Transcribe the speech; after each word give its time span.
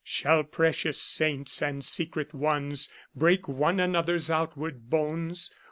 Shall 0.03 0.43
precious 0.45 0.99
saints 0.99 1.61
and 1.61 1.85
secret 1.85 2.33
ones, 2.33 2.89
Break 3.15 3.47
one 3.47 3.79
another's 3.79 4.31
outward 4.31 4.89
bones 4.89 5.51